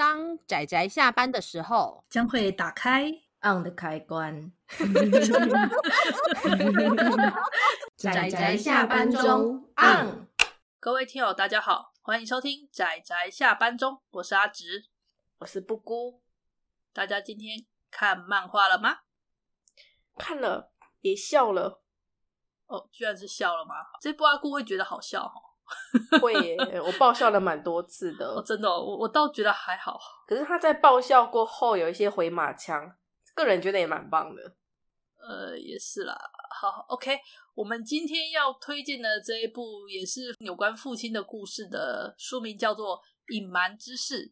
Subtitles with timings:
[0.00, 3.12] 当仔仔下班的时候，将会打开
[3.42, 4.50] on 的开关。
[7.98, 10.26] 仔仔下班中 on。
[10.78, 14.86] 各位听友，大家好，欢迎收听仔仔下班中，我是阿直，
[15.40, 16.22] 我是布姑。
[16.94, 19.00] 大家今天看漫画了吗？
[20.16, 20.72] 看了，
[21.02, 21.82] 也笑了。
[22.68, 23.74] 哦，居然是笑了吗？
[24.00, 25.49] 这布阿姑会觉得好笑哈。
[26.20, 28.26] 会耶，我爆笑了蛮多次的。
[28.26, 29.98] 哦、真的、哦，我我倒觉得还好。
[30.26, 32.92] 可是他在爆笑过后有一些回马枪，
[33.34, 34.42] 个人觉得也蛮棒的。
[35.18, 36.16] 呃，也是啦。
[36.60, 37.18] 好，OK，
[37.54, 42.96] 我们今天要推荐的这一部也是有关父亲的故事的书名叫做
[43.34, 44.26] 《隐瞒之事》，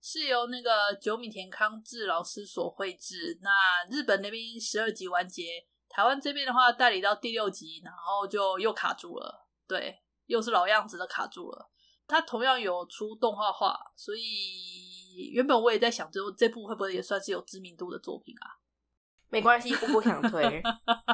[0.00, 3.38] 是由那个久米田康治老师所绘制。
[3.42, 3.50] 那
[3.90, 9.46] 日本那边十二集完结，台湾这边的话代理到第六集，然后就又卡住了。
[9.68, 9.98] 对。
[10.32, 11.70] 又是老样子的卡住了。
[12.08, 18.58] 他同样有出动画化，所以原本我也在想，这这部会不会也算是有知名度的作品啊？
[19.30, 20.62] 没关系，布姑想推，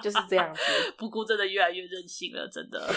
[0.02, 0.60] 就是这样子。
[0.96, 2.84] 布姑真的越来越任性了，真的。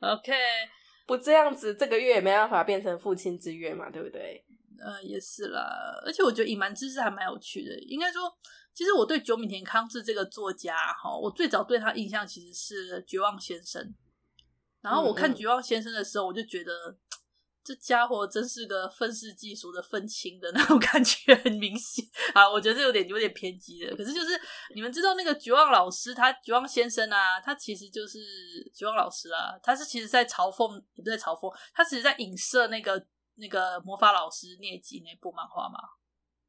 [0.00, 0.32] OK，
[1.06, 4.44] 不这样子，这个月也没办法变成父亲之月嘛，对不对？
[4.82, 5.62] 呃，也是啦。
[6.04, 7.78] 而且我觉得隐瞒知识还蛮有趣的。
[7.80, 8.22] 应该说，
[8.74, 13.82] 其实我对久米田康治这个作家哈，我最早对他印象其实是《绝望先生》。
[14.80, 16.98] 然后我看《绝望先生》的时候，我就觉得、
[17.62, 22.46] 这家伙真是个愤世嫉俗的愤青的 那种感觉很明显啊！
[22.50, 23.96] 我觉得这有点有点偏激的。
[23.96, 24.38] 可是就是
[24.74, 28.18] 你们知道那个绝望老师，他绝望先生啊，他其实就是
[28.74, 35.78] 绝望老师啊，他是其实在嘲讽，也不在嘲讽，他其实在影射那个那个魔法老师聂吉那部漫画嘛，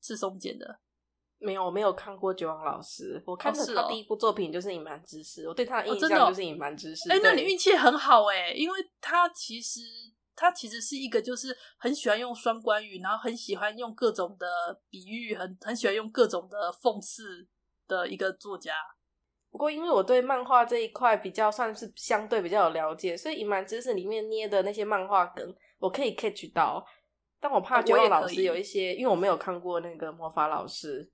[0.02, 0.80] 是松简的。
[1.46, 7.10] 没有，我没有看过《绝望老师》，我看的他第一部作品就是《隐瞒知识》，哦，我对他的印象就是《隐瞒知识》。
[7.14, 9.80] 哎、那你运气很好哎，因为他其实
[10.36, 14.48] 他其实是一个就是很喜欢用双关语，然后很喜欢用各种的
[14.90, 17.48] 比喻，很很喜欢用各种的讽刺
[17.88, 18.74] 的一个作家。
[19.52, 26.86] 不过，因为我对漫画这一块比较算是相对比较有了解，所以《隐瞒知识》里面捏的那些漫画梗，我可以 catch 到。
[27.40, 31.09] 但我怕《绝望老师》有一些，哦，因为我没有看过那个魔法老师。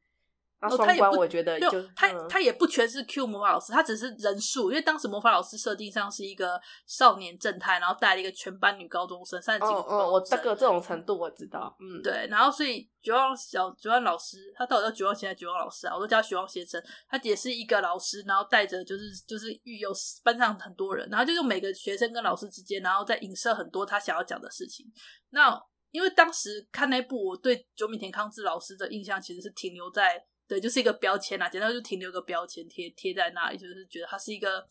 [0.62, 10.00] 那双关我觉得就、哦、他也不，他他也不全是 Q 魔法老师，他只是人数，因为当时魔法老师设定上是一个少年正太，然后带了一个全班女高中生，三十几个高中生。
[10.00, 12.28] 哦哦，我这个这种程度我知道，嗯，对。
[12.30, 15.96] 然后所以绝望小绝望老师，他到底叫绝望现在绝望老师啊？
[15.96, 16.80] 我都叫绝望先生。
[17.10, 19.92] 他也是一个老师，然后带着就是就是育有
[20.24, 24.86] 班上很多人，然后就用每个学生跟老师之间，然后再影射很多他想要讲的事情。
[25.32, 30.24] 那因为当时看那部，我对久米田康治老师的印象其实是停留在。
[30.52, 34.68] 对，就是一个标签啦，简单就停留个标签贴贴在那里，就是觉得他是一个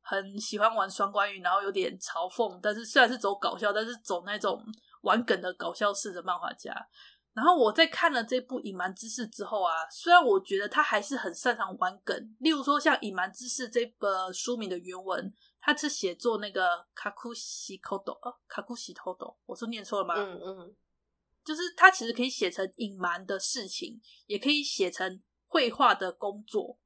[0.00, 4.64] 很喜欢玩双关语，然后有点嘲讽，但是虽然是走搞笑，但是走那种
[5.02, 6.72] 玩梗的搞笑式的漫画家。
[7.32, 20.14] 然后我在看了这部《隐瞒之事》之后啊，虽然我觉得他还是很擅长玩梗，例如说像《隐瞒之事》这个书名的原文，他是写作那个卡库西口斗，卡库西偷斗，我说念错了吗？
[20.16, 20.76] 嗯嗯。
[21.44, 26.78] 就是它其实可以写成隐瞒的事情，也可以写成绘画的工作，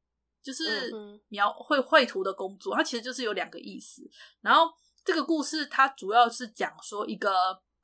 [0.42, 0.92] 就是
[1.28, 2.74] 描绘绘图的工作。
[2.74, 4.02] 它其实就是有两个意思。
[4.40, 4.72] 然后
[5.04, 7.32] 这个故事它主要是讲说一个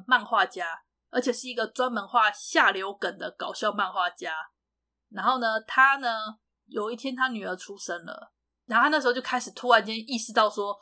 [0.07, 0.67] 漫画家，
[1.11, 4.35] 而且是一个专门画下流梗的搞笑漫画家。
[5.11, 6.09] 然后呢，他呢
[6.67, 8.33] 有一天他女儿出生了，
[8.67, 10.77] 然后他那时候就开始突然间意识到说，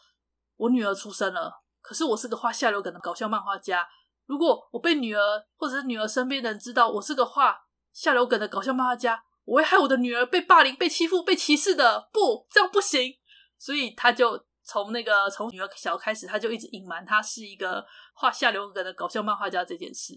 [0.56, 3.86] 我女儿出生了，可是我是个画下流梗的搞笑漫画家。
[4.26, 5.20] 如果我被女儿
[5.56, 12.08] 或者是女儿身边的人知道我是个画下流梗的搞笑漫画家，我会害我的女儿被霸凌、被欺负、被歧视的。
[12.12, 13.18] 不，这样不行。
[13.58, 17.84] 所以他就从那个从女儿小开始，他就一直隐瞒他是一个
[18.14, 20.14] 画下流梗的搞笑漫画家这件事。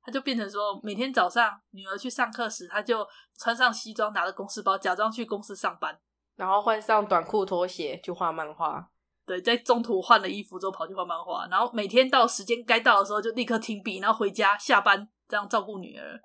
[0.00, 6.00] 他就变成说，每天早上女儿去上课时，他就穿上西装，拿着公事包，假装去公司上班，
[6.34, 8.88] 然后换上短裤拖鞋去画漫画。
[9.28, 16.18] 对，在中途换了衣服之后跑去画漫画，然后每天到时间该到的时候就立刻停笔，然后回家下班，这样照顾女儿。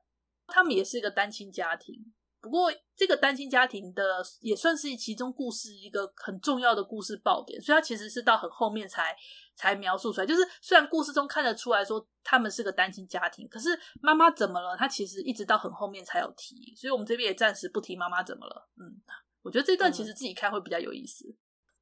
[0.48, 1.96] 他们也是一个单亲家庭，
[2.40, 9.16] 不过这个单亲家庭的也算是其中故事一个很重要的故事爆点，所以他其实是到很后面才
[9.56, 10.26] 才描述出来。
[10.26, 13.70] 就是虽然故事中看得出来说他们是个单亲家庭，可是
[14.02, 14.78] 妈妈怎么了？
[14.78, 18.70] 他其实一直到很后面才有提，所以我们这边也暂时不提妈妈怎么了。
[18.78, 19.02] 嗯，
[19.42, 21.26] 我觉得这段其实自己看会比较有意思。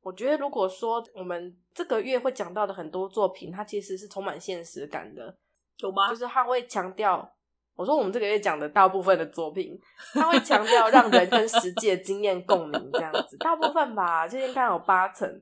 [0.01, 5.37] 嗯我觉得，如果说我们这个月会讲到的很多作品，它其实是充满现实感的，
[5.77, 6.09] 有吗？
[6.09, 7.31] 就是它会强调，
[7.75, 9.79] 我说我们这个月讲的大部分的作品，
[10.13, 15.41] 它会强调让人跟实际的经验共鸣，这样子，大部分吧，就应该有八成。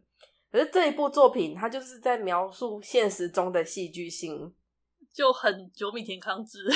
[0.52, 4.54] 可是这一部作品，它就是在描述现实中的戏剧性，
[5.14, 6.68] 就很久米田康之。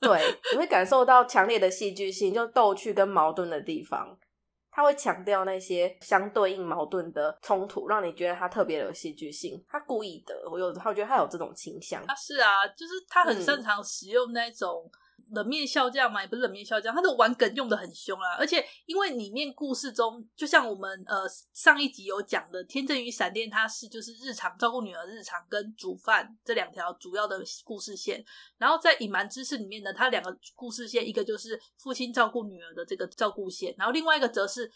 [0.00, 0.18] 对，
[0.52, 4.16] 你会感受到强烈的戏剧性，就逗趣跟矛盾的地方。
[4.76, 9.64] 他会强调那些相对应矛盾的冲突，让你觉得他特别有戏剧性。
[9.66, 12.02] 他故意的，我有他觉得他有这种倾向。
[12.02, 14.84] 啊是啊，就是他很擅长使用那种。
[15.30, 18.36] 冷面笑匠嘛，也不是冷面笑匠，他的玩梗用得很凶啊！
[18.38, 28.24] 而且因为里面故事中，就像我们呃上一集有讲的，天真与闪电，它是就是日常照顾女儿日常跟煮饭这两条主要的故事线。
[28.56, 34.70] 然后在隐瞒知识里面呢，它两个故事线，一个就是父亲照顾女儿的这个照顾线，然后另外一个则是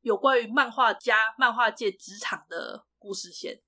[0.00, 3.60] 有关于漫画家、漫画界职场的故事线。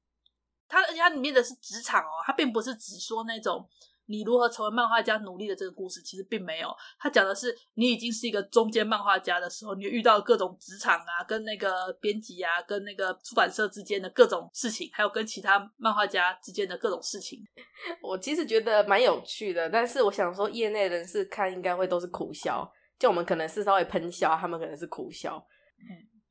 [0.66, 3.68] 它而且它里面的是职场哦，它并不是只说那种。
[4.06, 6.68] 你如何成为漫画家努力的这个故事，其实并没有。
[6.98, 17.40] 他讲的是你已经是一个中间漫画家的时候，你遇到各种职场啊，跟那个编辑啊，跟那个出版社之间的各种事情，还有跟其他漫画家之间的各种事情。
[18.02, 25.36] 我其实觉得蛮有趣的，但是我想说，业内人士看应该会都是苦笑，就我们可能是稍微喷笑，他们可能是苦笑。
[25.78, 25.88] 嗯，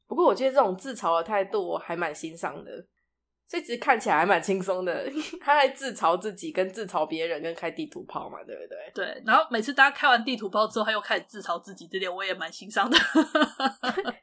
[0.07, 2.71] 不过我觉得这种自嘲的态度，我还蛮欣赏的。
[3.53, 5.07] 这其实看起来还蛮轻松的，
[5.39, 8.91] 他在自嘲自己，跟自嘲别人，跟开地图炮嘛，对不对？
[8.95, 9.21] 对。
[9.27, 12.97] 然后每次大家开完地图炮之后，他又开始自嘲自己，这点我也蛮欣赏的。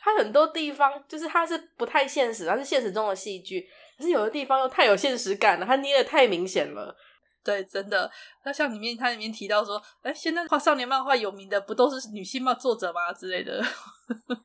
[0.00, 3.68] 他很多地方就是他是不太现实，他是现实中的戏剧，
[3.98, 6.96] 可是有的地方又太有现实感了，他捏的太明显了。
[7.46, 8.10] 对，真的。
[8.44, 13.12] 那像里面它里面提到说，哎，现在画少年漫画有名的不都是女性漫作者吗？
[13.12, 13.62] 之类的。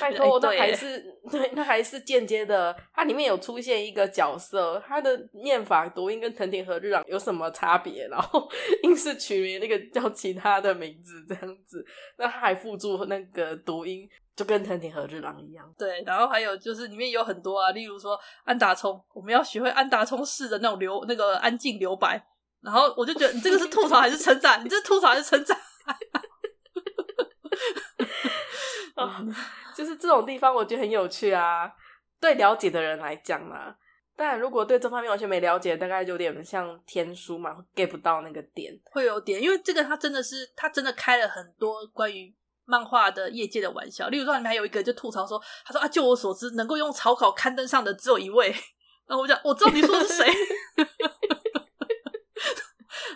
[0.00, 2.76] 拜托，那还是对，那还是间接的。
[2.92, 8.06] 它里面有出现一个角色，他的念法、读音跟藤田和日朗有什么差别？
[8.08, 8.46] 然后
[8.84, 11.84] 硬是取名那个叫其他的名字这样子。
[12.18, 14.06] 那他还附注那个读音，
[14.36, 15.66] 就跟藤田和日郎一样。
[15.78, 22.22] 对，然后还有就是里面有很多啊，例如说安达充，我们要学会安达充式的那种留那个安静留白。
[22.60, 24.64] 然后我就觉得你这个是吐槽还是称赞？
[24.64, 25.56] 你这是吐槽还是称赞？
[29.76, 31.70] 就是这种地方，我觉得很有趣啊。
[32.20, 33.76] 对了解的人来讲嘛，
[34.16, 39.40] 但如果对这方面完全没了解，大概就有点像天书嘛，get 不到那个点，会有点。
[39.40, 42.34] 因为这个他真的是，他真的开了很多关于
[42.64, 44.08] 漫画的业界的玩笑。
[44.08, 48.52] 例如说，里面还有一个就吐槽说，他说啊，就我所知，能够用草稿刊登上的只有一位。
[49.06, 50.26] 然后我讲，我知道你说的是谁。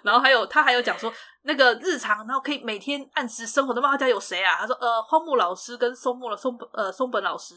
[0.03, 1.13] 然后还有他还有讲说。
[1.45, 4.59] 那个日常，然后可以每天按时生活的漫画家有谁啊？
[4.61, 7.57] 他说：呃，荒木老师跟松木了松本呃松本老师。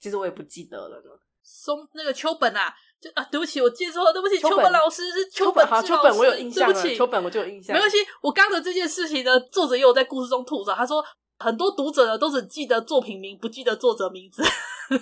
[0.00, 1.10] 其实我也不记得了呢。
[1.42, 7.74] 松那个秋本啊，就啊，对不起，我记错了，对不起，秋本老师是秋本好，秋本我有印象，对不起，秋本我就有印象。
[7.74, 11.04] 没关系，我刚的这件事情呢，作者也有在故事中吐槽，他说
[11.40, 14.42] 很多读者呢都只记得作品名，不记得作者名字。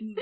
[0.00, 0.16] 嗯，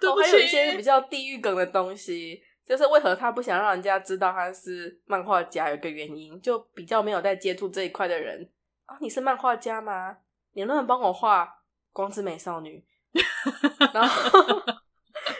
[0.00, 2.42] 对不起，还有一些比较地狱梗的东西。
[2.66, 8.50] 就是为何他不想让人家知道他是漫画家，有个原因，就比较没有在接触这一块的人
[8.86, 8.98] 啊。
[9.00, 10.16] 你是漫画家吗？
[10.52, 11.48] 你能不能帮我画
[11.92, 12.84] 光之美少女？
[13.94, 14.60] 然后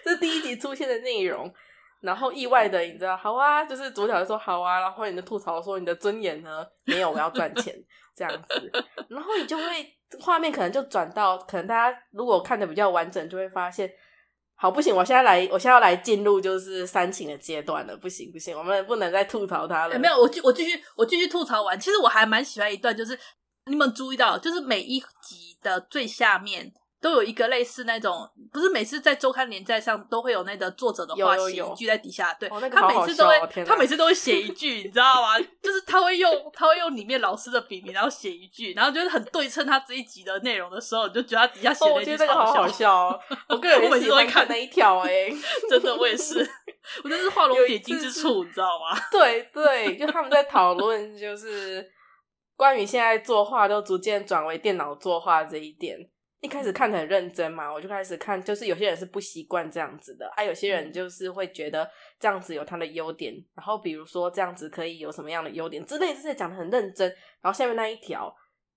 [0.04, 1.52] 这是第一集出现的内容。
[2.00, 6.64] 然后意外的，你知道，好啊，就是主角就说好啊，然后你的吐槽说你的尊严呢？
[6.84, 7.74] 没有，我要赚钱
[8.14, 8.70] 这样子。
[9.08, 9.64] 然后你就会
[10.20, 13.90] 画面可能就转到，可能大家如果看的比较完整，就会发现。
[14.58, 17.94] 好，不行，我现在来，我现在要来进入就是煽情的阶段了。
[17.98, 19.98] 不行，不行，我们不能再吐槽他了。
[19.98, 21.78] 没有，我继我继续，我继续吐槽完。
[21.78, 23.18] 其实我还蛮喜欢一段，就是
[23.66, 26.72] 你们注意到，就是每一集的最下面。
[27.06, 35.38] 都有一个类似那种，不是每次在周刊连载上都会有那个作者的话写一句在底下，对、哦那个好好，他每次都会，哦、他每次都会写一句，你知道吗？
[35.62, 43.20] 就是他会用他会用里面老师的笔名，然后写一句，然后就是很对称他这一集的内容的时候，你就觉得他底下写的一句超好笑，哦、好好笑哦。
[43.50, 45.30] 我个人我每次都会看那一条，哎，
[45.70, 46.44] 真的我也是，
[47.04, 48.98] 我真是画龙点睛之处，你知道吗？
[49.12, 51.88] 对对，就他们在讨论就是
[52.56, 55.96] 关于现在作画都逐渐转为电脑作画这一点。
[56.46, 67.08] 一开始看得很认真嘛，我就开始看，就是有些人是不习惯这样子的，啊，有些人就是会觉得这样子有他的优点，然后比如说这样子可以有什么样的优点之类，这些讲的很认真。
[67.42, 68.32] 然后下面那一条，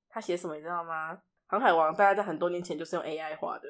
[0.10, 1.16] 他写什么你知道吗？
[1.46, 3.70] 航海王大概在很多年前就是用 AI 画的，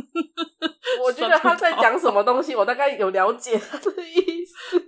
[1.04, 4.82] 我觉得他在讲什么东西，我大概有了解他的意思。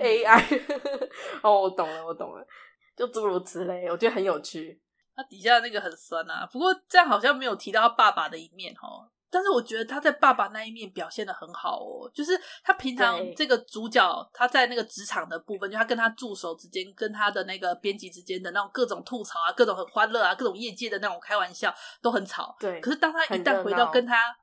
[0.04, 0.60] AI，
[1.42, 2.46] 哦，我懂了，我懂了，
[2.94, 4.78] 就诸如此类，我觉得很有趣。
[5.18, 9.10] 他底下那个很酸啊，不过这样好像没有提到他爸爸的一面哦。
[9.28, 22.56] 但是我觉得他在爸爸那一面表现的很好哦，就是他平常这个主角他在那个职场的部分，就他跟他助手之间、跟他的那个编辑之间的那种各种吐槽啊、各种很欢乐啊、各种业界的那种开玩笑都很吵。
[22.60, 24.34] 对，可是当他一旦回到跟他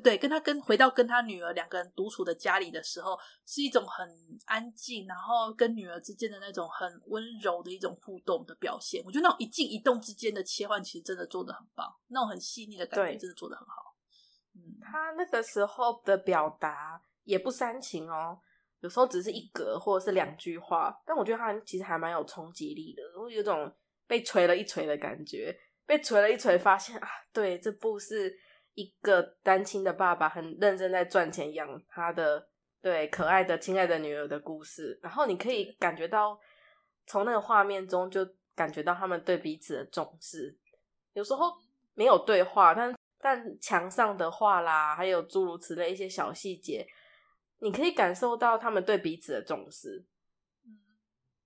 [0.00, 4.08] 对，跟他跟回到跟他女儿两个人独处的家里的时候，是一种很
[4.46, 9.02] 安静，然后跟女儿之间的那种很温柔的一种互动的表现。
[9.04, 13.96] 我觉得那种一静一动之间的切换，其实真的做的很棒，那种很细腻的感觉，真的做的很好。
[14.54, 18.38] 嗯，他那个时候的表达也不煽情哦，
[18.80, 23.72] 有时候只是一格或者是两句话，但我觉得他其实还蛮有冲击力的，我有种
[24.06, 28.36] 被锤了一锤的感觉，被锤了一锤，发现啊，对，这部是。
[28.74, 32.48] 一个单亲的爸爸很认真在赚钱养他的
[32.82, 36.36] 对可爱的亲爱的女儿的故事，然后你可以感觉到
[37.06, 40.58] 从那个画面中就感觉到他们对彼此的重视。
[41.12, 41.52] 有时候
[41.94, 46.84] 没有对话，但但墙上的画啦，还有诸如此类一些小细节，
[47.60, 50.04] 你可以感受到他们对彼此的重视。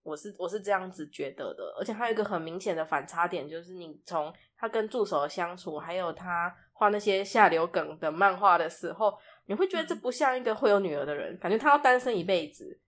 [0.03, 6.57] 我是我是这样子觉得的，而且还有一个很明显的反差点，就是你从他跟助手的相处，还有他。
[6.79, 9.13] 画那些下流梗的漫画的时候，
[9.47, 12.79] 你会觉得这不像一个会有女儿的人，感觉他要单身一辈子。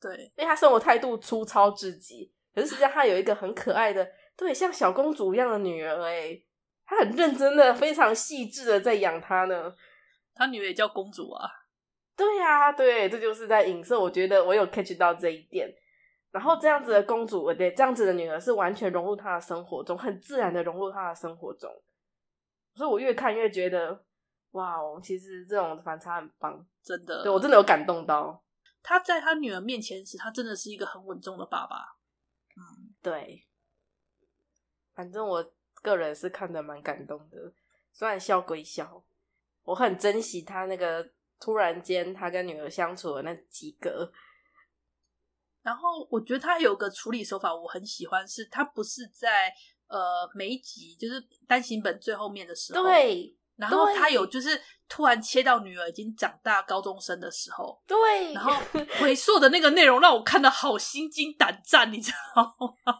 [0.00, 2.32] 对，因为他生活态度粗糙至极。
[2.52, 6.02] 可是实际上他有一个很可爱的，对，像小公主一样的女儿。
[6.02, 6.36] 哎，
[6.84, 9.72] 他很认真的、非常细致的在养她呢。
[10.34, 11.48] 他女儿也叫公主啊。
[12.16, 14.00] 对呀、啊，对，这就是在影射。
[14.00, 15.72] 我觉得我有 catch 到这一点。
[16.32, 21.70] 然后这样子的公主，对，这样子的女儿是完全融入她的生活中，很自然的融入她的生活中。
[22.78, 24.04] 所以我越看越觉得，
[24.52, 28.40] 哇哦，其实这种反差很棒，真的，对我真的有感动到。
[28.84, 31.96] 他在他女儿面前时，他真的是一个很稳重的爸爸。
[32.56, 33.48] 嗯，对。
[34.94, 37.52] 反正我个人是看得蛮感动的，
[37.92, 39.04] 虽然笑归笑，
[39.64, 44.12] 我很珍惜他那个突然间他跟女儿相处的那几个。
[45.62, 49.52] 然后我觉得他有个处理手法我很喜欢，是他不是在。
[49.88, 58.52] 呃，每一集就是单行本最后面的时候，对，然后他有就是突然切到女儿已经长大高中生的时候，对，然后
[59.00, 62.42] 回溯的那个内容让我看得好心惊胆战，你知道
[62.84, 62.94] 吗？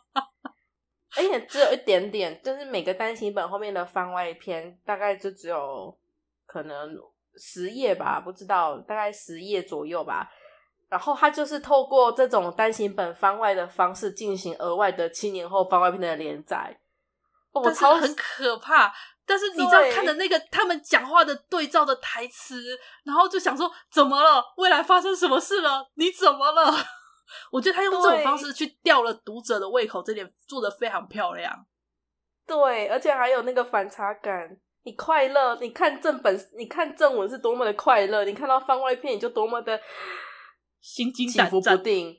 [1.17, 5.99] 而且只有一点点，就是每个单行本后面的番外篇大概就只有
[6.47, 6.95] 可能
[7.37, 10.31] 十页吧，不知道大概十页左右吧。
[10.89, 16.79] 然后他就是透过这种单行本番外的方式进行额外的七年后番外篇的连载，
[17.53, 18.93] 我操，很可怕。
[19.27, 22.63] 但是你知道看的那个他们讲话的对照的台词，
[23.05, 24.43] 然后就想说怎么了？
[24.57, 25.91] 未来发生什么事了？
[25.97, 26.73] 你怎么了？
[27.53, 31.67] 我觉得他用这种方式去吊了读者的胃口，这点做的非常漂亮。
[32.47, 34.57] 对，而且还有那个反差感。
[34.85, 39.79] 你快乐，你看正本，你看正文是多么的快乐，你看到番外篇你就多么的。
[40.81, 42.17] 心惊胆伏不定，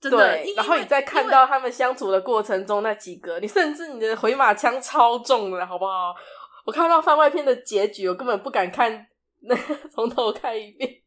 [0.00, 0.54] 对。
[0.56, 6.14] 然后你在看到他们相处的过程中，那几个，你甚至你的回马枪超重了，好不好？
[6.64, 9.06] 我看到番外篇的结局，我根本不敢看，
[9.40, 9.56] 那
[9.90, 11.02] 从头看一遍。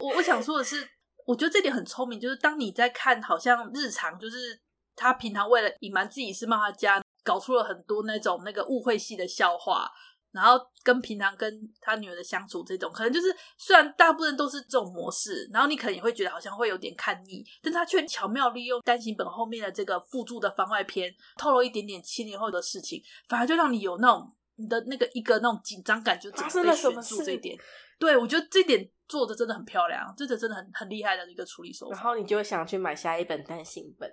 [0.00, 0.88] 我我想说的是，
[1.26, 4.60] 我觉得这点很聪明，就是当你在看，好像日常，就是
[4.96, 9.90] 他平常为了隐瞒自己是漫画家，搞出了很多那种那个误会系的笑话。
[10.34, 27.56] 然后跟平常跟他女儿的相处，这种可能就是虽然大部分都是这种模式，然后你可能也会觉得好像会有点看腻，但他却巧妙利用单行本后面的这个附注的番外篇，透露一点点七年后的事情，反而就让你有那种你的那个一个那种紧张感，就整个被悬住这一点。
[27.98, 31.94] 对，我觉得这点做的真的很漂亮，这个真的很很厉害的一个处理手法。
[31.94, 34.10] 然后你就会想去买下一本单行本。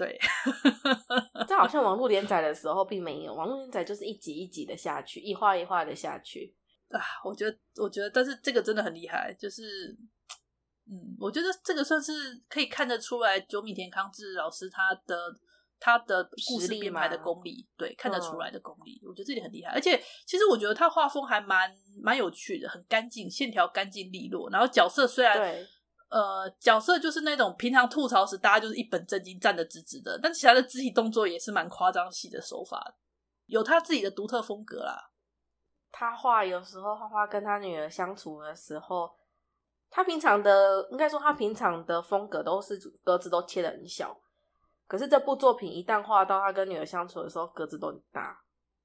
[0.00, 0.18] 对，
[1.46, 6.56] 这好像网络连载的时候并没有，网络连载就是一集一集的下去，一画一画的下去
[6.88, 6.98] 啊。
[7.22, 9.94] 我觉得，我觉得，但是这个真的很厉害，就是，
[10.90, 12.12] 嗯，我觉得这个算是
[12.48, 15.38] 可以看得出来，九米田康治老师他的
[15.78, 19.72] 他的故事编排的功力，对，看得出来的功力，嗯、我觉得这点很厉害。
[19.72, 21.70] 而且，其实我觉得他画风还蛮
[22.02, 25.66] 蛮有趣的，很干净，线条干净利落，然后角色虽然对。
[26.10, 32.94] 呃，角色就是那种平常吐槽时，大家就是一本正经站得直直的，但其他的肢体动作也是蛮夸张戏的手法，
[33.46, 35.10] 有他自己的独特风格啦。
[35.92, 39.10] 他画有时候画画跟他女儿相处的时候，
[39.88, 44.20] 他平常的应该说他平常的风格都是格子都切的很小，
[44.86, 48.40] 可是这部作品一旦画到他跟女儿相处的时候，格子都很大。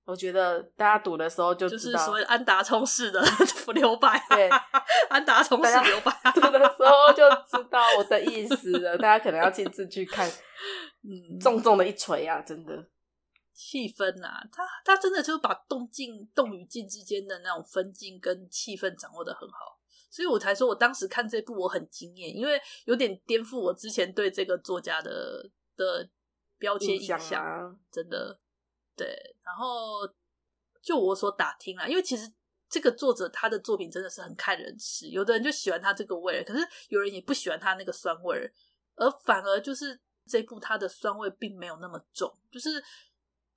[0.06, 3.20] 我觉得大家赌的时候就知道，就是所谓安达充式的
[3.74, 4.48] 留白，对，
[5.10, 8.96] 安达充式留白，赌的时候就知道我的意思了。
[8.98, 10.30] 大家可能要亲自去看，
[11.04, 12.88] 嗯，重重的一锤啊，真的。
[13.52, 19.80] 气氛啊，他他真的就是把动静动与静之间的那种分镜跟气氛掌握的很好，
[20.12, 26.08] 所以我才说我当时看这部我很惊艳，因为有点颠覆我之前对这个作家的的
[26.60, 28.38] 标签印象，啊，真的。
[28.96, 30.08] 对，然后
[30.82, 32.32] 就我所打听啦，因为其实
[32.70, 38.54] 这个作者他的作品真的是很看人吃，有的人就喜欢他这个味儿，可是有人也不喜欢他那个酸味儿，
[38.96, 42.84] 而反而就是这部他的酸味并没有那么重，就是。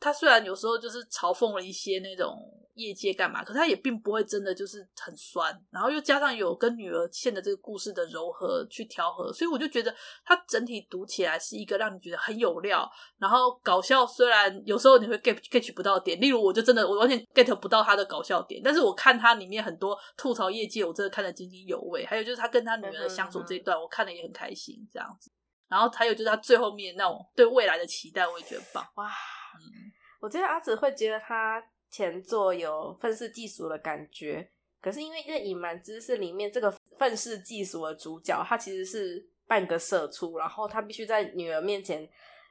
[0.01, 2.39] 他虽然有时候就是嘲讽了一些那种
[2.75, 9.93] 业界干嘛，可是他也并不会真的就是很酸，然后又加上有跟女儿线的这个故事的柔和去调和，所以我就觉得
[10.25, 12.89] 他整体读起来是一个让你觉得很有料，
[13.19, 14.07] 然后搞笑。
[14.07, 22.07] 虽然有时候你会 get get 不到点，例如我就真的我完全 get 不到他的搞笑点，但是我看他里面很多吐槽业界，我真的看得津津有味。
[22.07, 25.33] 还有就是他跟他女儿的相处这一段，我看得也很开心，这样子。
[25.69, 29.11] 然后还有就是他最后面那种对未来的期待，我也觉得棒哇。
[29.57, 34.51] 嗯，我觉得阿紫会觉得他前作有愤世嫉俗的感觉，
[34.81, 42.07] 可是因为这《隐瞒知识》里面这个愤世嫉俗的主角，他其实是半个社畜，然后他必须在女儿面前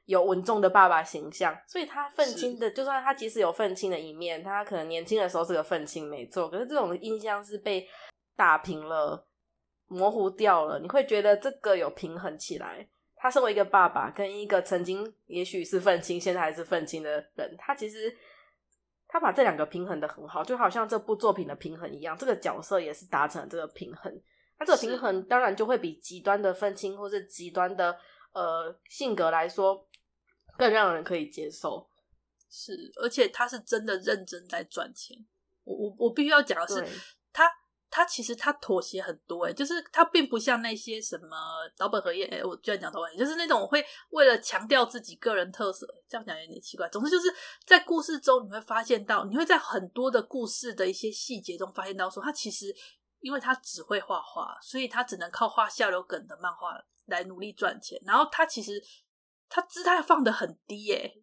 [0.06, 7.88] 有稳重的爸爸形象，所以他愤青的，就算他即使有愤青的一面，他可能年轻的时候是个愤青没错，可是这种印象是被
[8.36, 9.27] 打平了、
[9.88, 12.88] 模糊掉了，你会觉得这个有平衡起来。
[13.20, 18.16] 他身为一个爸爸，跟一个曾经也许是愤青，现在还是愤青的人，他其实
[19.08, 24.22] 他把这两个平衡的很好，就好像这部作品的平衡一样，这个角色也是达成了这个平衡。
[24.60, 27.98] 那这个平衡当然就会比极端的愤青或是极端的
[28.34, 29.88] 呃性格来说
[30.58, 31.88] 更让人可以接受。
[32.50, 35.18] 是，而且他是真的认真在赚钱。
[35.64, 36.84] 我我我必须要讲的是
[37.98, 38.08] 他。
[38.18, 41.38] 其实他妥协很多哎，就是他并不像那些什么
[41.77, 46.88] 岛本和彦哎，我居然讲岛本，就是那种会为了强调自己个人特色，这样讲有点奇怪。
[46.89, 47.27] 总之就是
[47.66, 52.74] 在故事中你会发现到，你会在很多的故事的一些细节中发现到，说他其实
[53.20, 58.01] 因为他只会画画，所以他只能靠画下流梗的漫画来努力赚钱。
[58.06, 58.82] 然后他其实
[59.50, 61.13] 他姿态放得很低哎，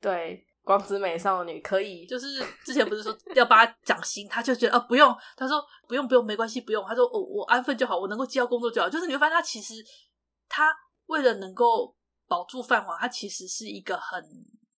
[0.00, 0.46] 对。
[0.64, 8.88] 光之美少女可以，就是之前不是说要帮他讲薪，他就觉得啊不用，他说不用不用没关系不用，他说我我安分就好，我能够接到工作就好。
[8.88, 9.74] 就是你会发现他其实
[10.48, 10.74] 他
[11.06, 11.94] 为了能够
[12.26, 14.24] 保住饭碗，他其实是一个很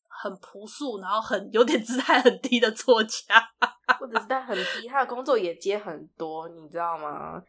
[0.08, 3.46] 很朴素，然后很有点姿态很低的作家，
[4.00, 7.42] 或者是他很低，他的工作也接很多，你知道吗？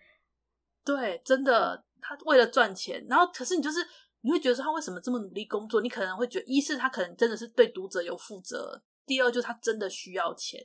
[0.84, 3.80] 对，真的，他为了赚钱，然后可是你就是。
[4.26, 5.82] 你会觉得说他为什么这么努力工作？
[5.82, 8.58] 你可能会觉得，一是他可能真的是对读者有负责；
[9.06, 10.60] 第二就是他真的需要钱。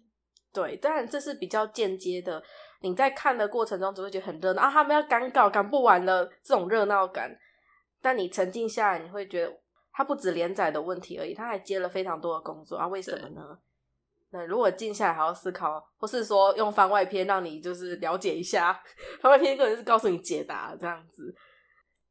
[0.51, 2.43] 对，当然这是比较间接的。
[2.81, 7.31] 你在看的过程中只会觉得很热闹啊，他们要赶稿赶不完了这种热闹感。
[8.01, 9.53] 但你沉浸下来，你会觉得
[9.93, 12.89] 他不止连载的问题而已，他还接了非常多的工作啊。
[12.89, 13.59] 为什么呢？
[14.31, 18.73] 那如果静下来好好思考，或是说用番外篇让你就是了解一下，
[19.21, 21.35] 番外篇可能是告诉你解答这样子。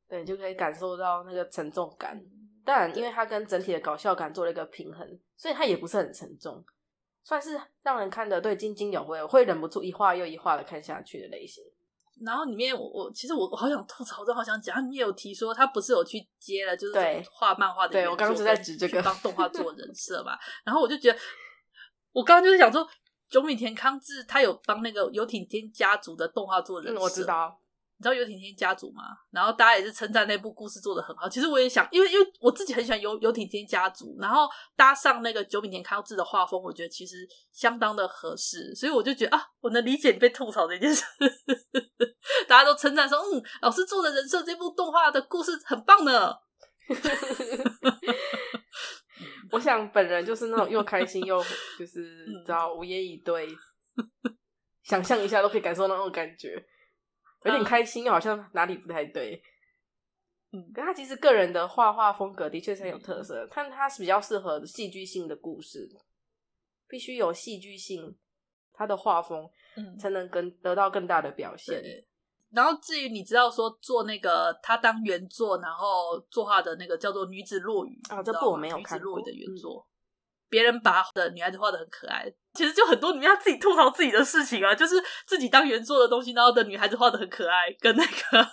[0.10, 2.20] 对，就可以感受到那个沉重感。
[2.66, 6.64] 但因为它跟整体的搞笑感做了一个平衡，所以它也不是很沉重，
[7.24, 11.64] 算是让人看的对津津有味，我会忍不住一话又一话的看下去的类型。
[12.26, 16.94] 然后里面我我其实我我好想吐槽，我好想讲，他里面有提说他不是有去接了，就是
[17.32, 20.34] 画漫画的，对，我刚刚就在指这个帮动画做 人设嘛。
[20.66, 21.20] 然后我就觉得，
[22.12, 22.88] 我刚刚就是想说，
[23.30, 27.59] 久米田康治他有帮那个游艇天家族的动画做人设，嗯，我知道。
[28.00, 29.04] 你知道游艇天家族吗？
[29.30, 31.28] 然后大家也是称赞那部故事做的很好。
[31.28, 38.74] 其实我也想，因为因为我自己很喜欢游游艇天家族，然后搭上那个九品田康治的画风，我觉得其实相当的合适。
[38.74, 41.04] 所以我就觉得啊，我能理解你被吐槽这件事。
[42.48, 46.34] 大家都称赞说，嗯，老师做的人设这部动画的故事很棒呢。
[49.52, 51.38] 我想本人就是那种又开心又
[51.78, 53.50] 就是你知道无言以对，
[54.84, 56.66] 想象一下都可以感受到那种感觉。
[57.44, 59.42] 有点开心，好像哪里不太对。
[60.52, 65.88] 嗯，可他其实个人的画画风格的确是很有特色，但他是比较适合戏剧性的故事，
[66.88, 68.18] 必须有戏剧性，
[68.74, 69.48] 他的画风
[70.00, 71.80] 才能更得到更大的表现。
[71.80, 72.06] 嗯、
[72.50, 79.00] 然后至于你知道说做那个他当原作，然后作画的那个叫做女子落雨啊，这部我没有看过。
[79.00, 79.88] 女子落雨的原作。
[80.50, 84.96] 嗯别人把的女孩子画的很可爱，其实就很多里面他自己吐槽自己的事情啊，就是
[85.28, 88.48] 自己当原作的东西，然后的女孩子画的很可爱，跟那个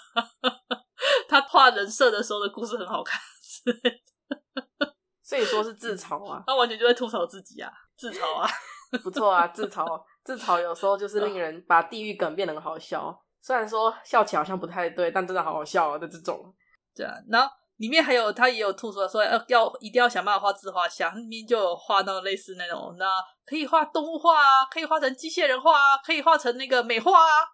[1.27, 3.19] 他画人设的时候的故事很好看，
[5.25, 8.47] 所以说是自嘲啊，他完全就在吐槽自己啊，自嘲啊，
[9.03, 9.87] 不错啊，自嘲，
[10.23, 16.55] 自嘲有时候就是令人把地狱梗变得很好笑，虽然说笑起来好像不太对，但真的好好笑啊的这种，
[16.95, 17.51] 对啊，然后。
[17.77, 27.45] 里面还有他也有吐出来说要要一定要想办法画自画像，里面就有画到类似那种，那可以画动物画啊，可以画成机械人画啊，可以画成那个美画啊。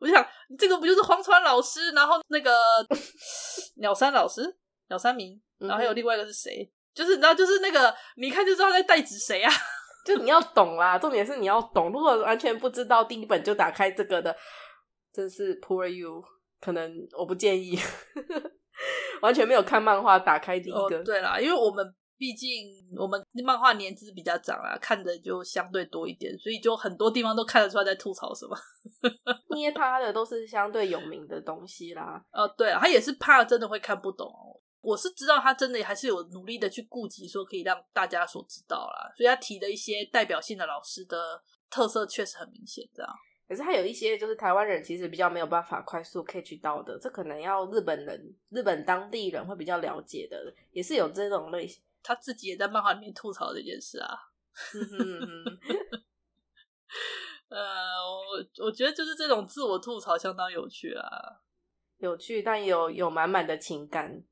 [0.00, 0.26] 我就想，
[0.58, 2.50] 这个不就是荒川老师，然后那个
[3.76, 4.42] 鸟山老师，
[4.88, 6.72] 鸟山明，然后还有另外一个是谁？
[6.94, 9.52] 就是你知道，就是那个你一看就知道在代指谁啊？
[10.06, 11.92] 就你要懂啦，重点是你要懂。
[11.92, 14.34] 如果完全不知道，第一本就打开这个的，
[15.12, 16.24] 真是 poor you。
[16.60, 17.78] 可能我不建议，
[19.22, 20.98] 完全没有看漫画，打开第一个。
[20.98, 22.48] 哦、对啦，因为我们毕竟
[22.98, 28.56] 我们漫画年资比较长啦，看的就相对多一点，所以就很多地方都看得出来在吐槽什么。
[29.56, 32.22] 捏他的都是相对有名的东西啦。
[32.32, 34.30] 哦，对啊，他也是怕真的会看不懂。
[34.82, 39.12] 我是知道他真的还是有努力的去顾及，说可以让大家所知道啦。
[39.14, 43.12] 所以他提的一些代表性的老师的特色确实很明显，这样。
[43.50, 51.82] 可是还有一些就是台湾人其实比较没有办法快速 catch 到的，这可能要日本人、日本当地人会比较了解的，也是有这种类型。
[52.00, 54.16] 他自己也在漫画里面吐槽这件事啊。
[57.48, 61.04] 呃，我我觉得就是这种自我吐槽相当有趣啊，
[61.98, 64.22] 有趣，但有有满满的情感。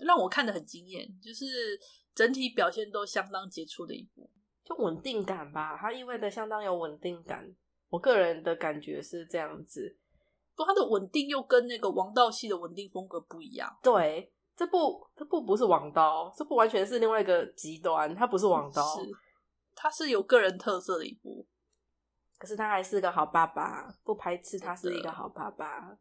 [0.00, 1.78] 让我看得很惊艳，就是
[2.12, 4.28] 整体表现都相当杰出的一部，
[4.64, 7.54] 就稳定感吧，它意味着相当有稳定感。
[7.88, 9.96] 我个人的感觉是这样子，
[10.54, 13.78] 不过它的稳定又跟那个王道系的稳定风格不一样。
[13.82, 19.00] 对，这部这部不是王道，这部完全是另外一个极端，它不是王道，是
[19.74, 21.46] 它是有个人特色的一部，
[22.38, 25.96] 可是他还是个好爸爸，不排斥他是一个好爸爸。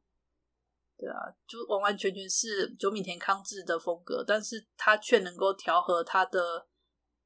[0.97, 1.15] 对啊，
[1.47, 6.67] 就完完全全是久米田康治的风格，但是他却能够调和他的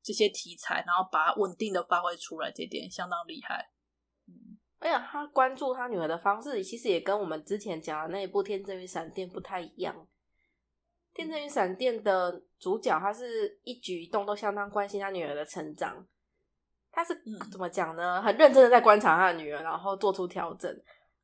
[0.04, 3.71] 这些题材，然后把它稳定的发挥出来，这点相当厉害。
[4.99, 9.95] 他关注他女儿的方式，其实也跟我们之前讲的那一部《天真与闪电》不太一样。
[11.13, 16.06] 《天真与闪电》的主角，他是一举一动都相当关心他女儿的成长，
[16.91, 17.13] 他是
[17.51, 18.21] 怎么讲呢？
[18.21, 20.73] 很认真的在观察他的女儿，然后做出调整。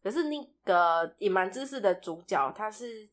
[0.04, 3.10] 可是那个隐瞒知识的主角，他是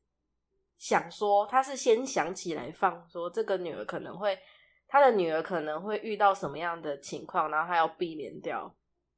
[0.76, 4.38] 想说，他是先想起来放说，这个女儿可能会，
[4.86, 8.72] 他的女儿可能会遇到什么样的情况，然后他要避免掉，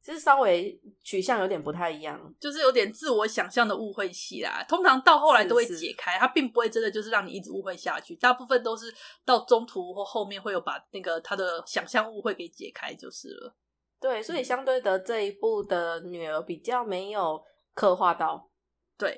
[0.06, 4.64] 其实稍微取向有点不太一样，就是有点自我想象的误会戏啦。
[4.68, 13.56] 通常到后来都会解开，它并不会真的就是让你一直误会下去，大部分都是到中途或后面会有把那个他的想象误会给解开就是了。
[14.00, 17.42] 对，所以相对的这一部的女儿比较没有。
[17.74, 18.48] 刻画到，
[18.96, 19.14] 对，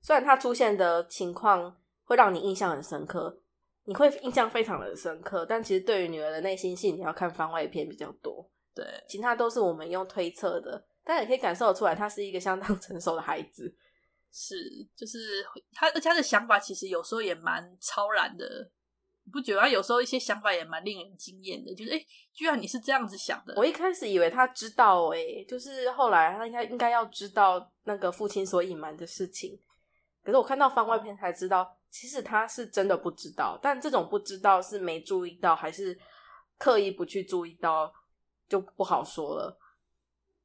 [0.00, 3.42] 虽然她出现的情况会让你印象很深刻，
[3.84, 8.37] 你会印象非常的深刻，但其实对于女儿的内心戏，你要看番外篇比较多。
[8.78, 13.74] 对，其他都是我们用推测的，但也可以感受得出来，他是一个相当成熟的孩子。
[14.32, 14.54] 是，
[14.94, 18.70] 就是他，而且他的想法其实有时候也蛮超然的。
[19.30, 23.52] 不觉得他有时候一些想法也蛮令人惊艳的，就是哎、欸，居然你是这样子想的。
[23.56, 29.60] 我一开始以为他知道、欸，哎，就是后来他应该应该要知道那个父亲所隐瞒的事情。
[30.22, 33.58] 可是我看到番外篇才知道，其实他是真的不知道。
[33.60, 35.98] 但这种不知道是没注意到，还是
[36.56, 37.92] 刻意不去注意到，
[38.48, 39.58] 就不好说了。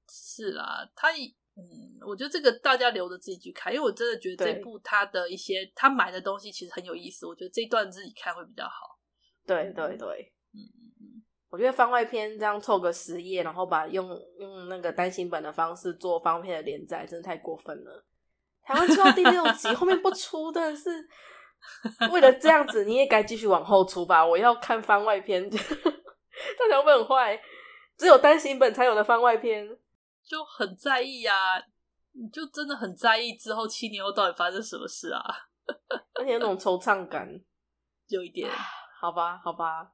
[0.09, 1.35] 是啦，他一。
[1.55, 1.63] 嗯，
[2.07, 7.27] 我觉得这个大家留着自己去看，因为我真的觉得这部他的一些他买的东西其实很有意思。
[7.27, 8.97] 我觉得这一段自己看会比较好。
[9.45, 18.03] 对对对，嗯嗯嗯，我觉得番外篇这样凑个十页，然后把用用那个单行本的方式做番外篇的连载，真的太过分了。
[18.63, 21.07] 台湾出到第六集，后面不出，真的是
[22.11, 24.25] 为了这样子，你也该继续往后出吧。
[24.25, 27.39] 我要看番外篇， 大家会很坏，
[28.03, 29.65] 只有单行本才有的番外篇。
[30.25, 31.35] 就很在意啊，
[32.11, 35.21] 你就真的很在意之后七年后到底发生什么事啊？
[36.15, 37.29] 而且有种惆怅感，
[38.07, 38.49] 有一点。
[38.99, 39.93] 好吧，好吧。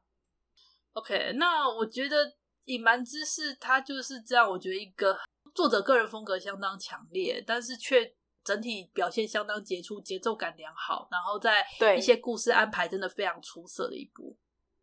[0.94, 2.26] OK，那我觉得
[2.66, 4.50] 《隐瞒之事》它就是这样。
[4.50, 5.16] 我觉得一个
[5.54, 11.64] 作者个人风格相当强烈，但是却整体表现相当杰出，节奏感良好，然后在
[11.96, 14.36] 一些故事安排真的非常出色的一部。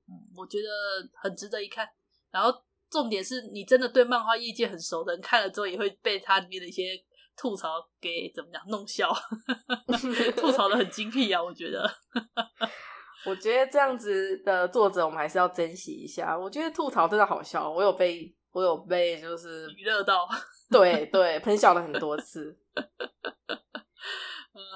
[0.08, 0.68] 嗯，我觉得
[1.14, 1.88] 很值得一看。
[2.30, 2.64] 然后。
[2.96, 6.98] 重点是你真的对漫画业界很熟的人，看了之后也会被它里面的一些
[7.36, 7.68] 吐槽
[8.00, 9.12] 给怎么讲弄笑，
[10.34, 11.42] 吐槽的很精辟啊！
[11.42, 11.86] 我觉得，
[13.28, 16.34] 我觉得这样子的作者我们还是要珍惜一下。
[16.38, 20.26] 我觉得吐槽真的好笑，我有被我有被就是娱乐到，
[20.70, 22.58] 对对，喷笑了很多次。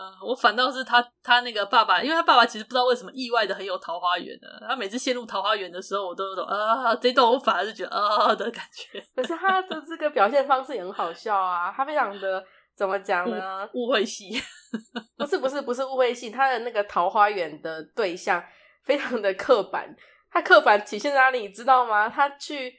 [0.00, 4.48] 呃，我反倒是他，他那个爸爸，因为他爸爸其实不知道为什么意外的很有桃花源的。
[4.66, 8.98] 他每次陷入桃花源的时候，我都有种啊，这段我反而是觉得啊的感觉。
[9.14, 12.42] 可是他的这个表现方式也很好笑啊，他非常的
[12.74, 13.68] 怎么讲呢？
[13.74, 14.30] 误会戏，
[15.18, 18.42] 不是不是不是误会戏，他的那个桃花源的对象
[18.84, 19.94] 非常的刻板。
[20.30, 22.08] 他刻板体现在哪里，你知道吗？
[22.08, 22.72] 他去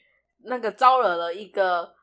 [0.45, 1.93] 那个招惹了一个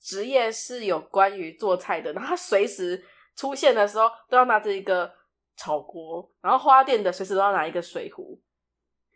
[0.00, 3.04] 职业是有关于做菜的，然后他随时。
[3.36, 5.10] 出现的时候都要拿着一个
[5.56, 8.40] 炒锅，然后花店的随时都要拿一个水壶，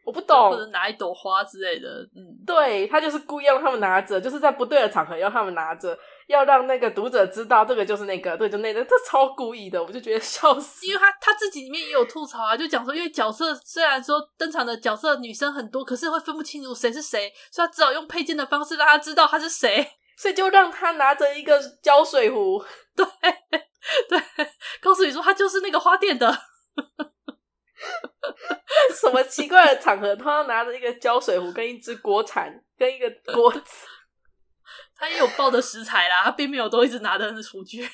[0.04, 1.88] 我不懂，或者拿一朵花之类的。
[2.14, 10.86] 嗯，对，他就是故意让他们拿着，就是在不对的场合要他们拿着，要让那个读者知道这个就是那个，对，就那个，这超故意的，我就觉得笑死。
[10.86, 22.64] 因为他他自己里面也有吐槽啊，就讲说，因为角色虽然说登场的角色女生很多，可是会分不清楚谁是谁，所以他只好用配件的方式让他知道他是谁， 所以就让他拿着一个胶水壶，
[22.96, 23.06] 对
[24.08, 24.20] 对，
[24.80, 26.30] 告诉你说他就是那个花店的。
[28.94, 33.86] 什么奇怪的场合，他要拿着一个胶水壶跟一只锅铲跟一个锅 子，
[34.94, 37.88] 他也有抱的食材啦，他并没有都一直拿着那厨具。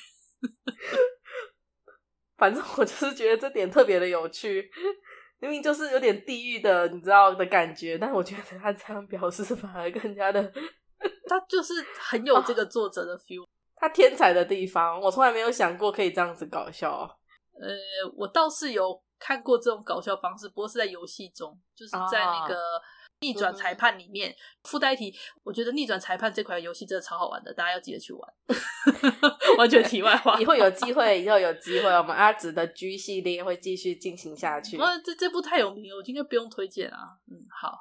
[2.36, 4.68] 反正我就是觉得这点特别的有趣，
[5.38, 10.42] 明明就是有点地狱的，你知道的感觉，但我觉得他这样表示反而更加的，
[11.26, 17.18] 他就是很有这个作者的 feel，他天才的地方，我从来没有想过可以这样子搞笑。
[17.60, 17.68] 呃，
[18.16, 19.00] 我倒是有。
[19.18, 22.54] 看过这种搞笑方式，不过是在游戏中，就是在那个
[23.20, 24.30] 逆转裁判里面。
[24.64, 28.34] 附带一提，我觉得逆转裁判这款游戏真的超好玩的，大家要记得去玩。
[29.56, 34.76] 完全题外话，以后有机会，以后有机会，我们阿紫的 G 系列会继续进行下去。
[34.76, 37.16] 那这这部太有名了，我今天不用推荐啊。
[37.30, 37.72] 嗯，好。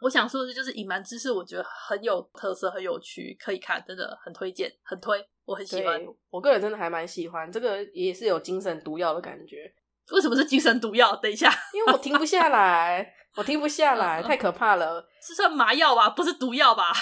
[0.00, 5.22] 我想说的是，就是隐瞒知识，我觉得很有特色，很有趣，可以看，真的很推荐，很推。
[5.44, 9.72] 我很喜欢，我个人真的还蛮喜欢这个，也是有精神毒药的感觉。
[10.12, 11.14] 为什么是精神毒药？
[11.16, 15.06] 等一下，因为我停不下来，我停不下来，太可怕了。
[15.20, 16.10] 是算麻药吧？
[16.10, 16.92] 不是毒药吧？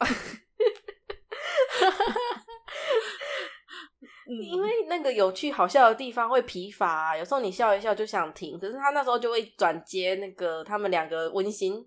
[4.50, 11.86] 因为那个有趣好笑的地方会疲乏啊，有时候你笑一笑就想停，可是他那时候就会转接那个他们两个温馨。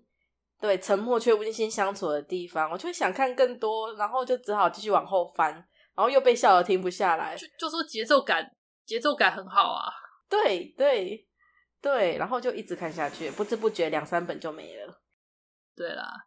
[0.60, 7.34] 对，沉默却温馨相处的地方，我就会想看更多，然后就只好继续往后翻，然后又被笑得停不下来。
[7.34, 9.90] 就就说节奏感，节奏感很好啊。
[10.28, 11.26] 对对
[11.80, 15.00] 对，然后就一直看下去，不知不觉两三本就没了。
[15.74, 16.26] 对啦，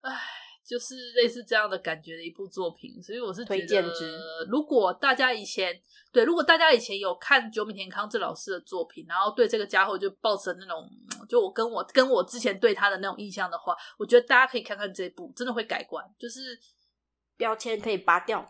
[0.00, 0.47] 唉。
[0.68, 4.18] 就是类似这样的感觉的一部作品，所以我是推荐之，
[4.50, 5.80] 如果大家以前
[6.12, 10.86] 对，如果大家以前有看久米田康治老师的作品，然后对这个家伙就抱持那种，
[11.26, 16.60] 就我跟我跟我之前对他的那种印象的话，我觉得大家可以看看这一部，真的会改观，就是
[17.38, 18.46] 标签可以拔掉，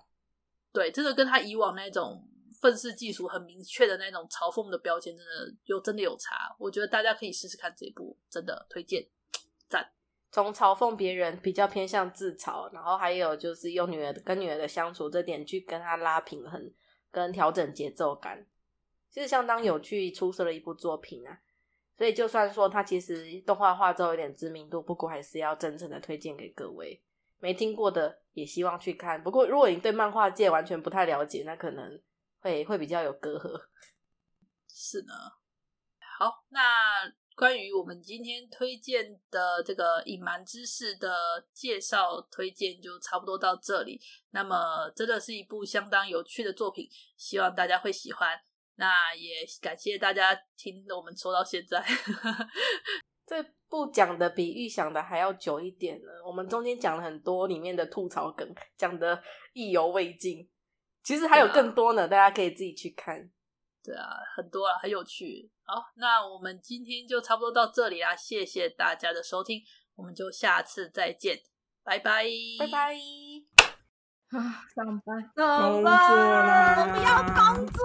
[0.73, 2.29] 对，真的跟他以往那种
[2.61, 9.18] 愤世嫉俗很明确的那种嘲讽的标签，真的有真的有差，我觉得大家可以试试看这一部，真的推荐，赞。
[10.31, 16.71] 从嘲讽别人比较偏向自嘲，然后还有就是用女儿跟女儿的相处这点去跟她拉平衡，
[17.11, 18.47] 跟调整节奏感，
[19.11, 21.41] 其实相当有趣出色的一部作品啊。
[21.97, 27.03] 所以就算说它其实动画化之后有点知名度，不过还是要真诚的推荐给各位。
[27.41, 29.23] 没听过的也希望去看。
[29.23, 32.01] 不过如果你对漫画界完全不太了解，那可能
[32.41, 33.61] 会会比较有隔阂。
[34.69, 35.15] 是呢。
[36.19, 36.61] 好，那。
[37.39, 41.17] 关于我们今天推荐的这个隐瞒知识的
[41.53, 44.01] 介绍推荐就差不多到这里。
[44.33, 48.37] 那么真的是一部相当有趣的作品，希望大家会喜欢。
[48.75, 51.81] 那也感谢大家听我们说到现在。
[53.25, 56.09] 这部讲的比预想的还要久一点呢。
[56.27, 59.23] 我们中间讲了很多里面的吐槽梗，讲的
[59.53, 60.51] 意犹未尽。
[61.05, 63.31] 其实还有更多呢，啊、大家可以自己去看。
[63.89, 65.51] 对啊，很多啊，很有趣。
[65.65, 69.63] 好，那我们今天就差不多到这里啦，谢谢大家的收听，
[69.97, 71.41] 我们就下次再见，
[71.83, 72.27] 拜拜，
[72.59, 72.95] 拜拜。
[74.29, 77.83] 啊，上班，上班，我不要工作，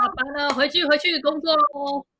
[0.00, 2.06] 下班了，回去，回去工作喽。